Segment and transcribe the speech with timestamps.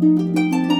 [0.00, 0.77] Música